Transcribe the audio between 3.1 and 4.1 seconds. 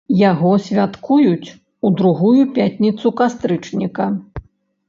кастрычніка.